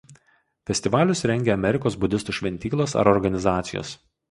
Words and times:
Festivalius 0.69 1.21
rengia 1.33 1.53
Amerikos 1.59 1.99
budistų 2.05 2.37
šventyklos 2.39 2.99
ar 3.03 3.13
organizacijos. 3.15 3.97